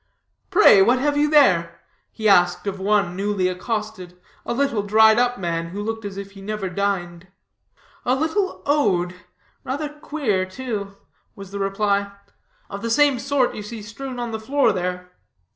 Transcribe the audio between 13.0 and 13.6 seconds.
sort